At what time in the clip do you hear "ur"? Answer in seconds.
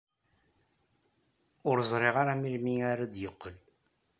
1.69-1.77